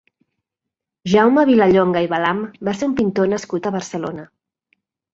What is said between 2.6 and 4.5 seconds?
va ser un pintor nascut a Barcelona.